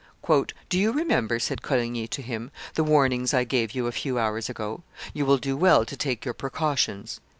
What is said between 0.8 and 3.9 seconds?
remember," said Coligny to him, "the warnings I gave you